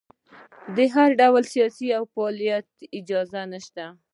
د 0.75 0.77
هر 0.93 1.09
ډول 1.19 1.43
سیاسي 1.53 1.87
فعالیت 2.13 2.67
اجازه 2.99 3.41
نشته. 3.53 3.85